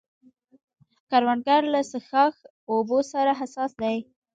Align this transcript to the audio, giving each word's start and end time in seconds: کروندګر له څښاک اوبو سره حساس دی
کروندګر 1.09 1.61
له 1.73 1.81
څښاک 1.89 2.35
اوبو 2.71 2.99
سره 3.11 3.31
حساس 3.39 3.71
دی 3.81 3.97